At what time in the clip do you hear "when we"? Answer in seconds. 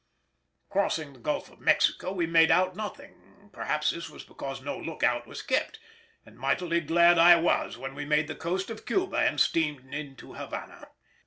7.77-8.03